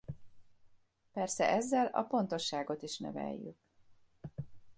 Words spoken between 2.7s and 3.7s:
is növeljük.